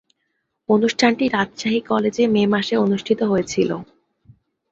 অনুষ্ঠানটি 0.69 1.25
রাজশাহী 1.27 1.79
কলেজে 1.87 2.23
মে 2.27 2.43
মাসে 2.53 2.75
অনুষ্ঠিত 2.77 3.19
হয়েছিলো। 3.23 3.77